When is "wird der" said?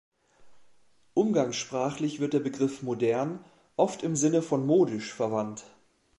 2.19-2.39